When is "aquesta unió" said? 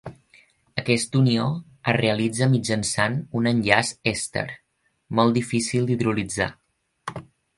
0.81-1.43